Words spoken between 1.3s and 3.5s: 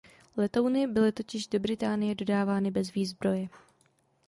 do Británie dodávány bez výzbroje.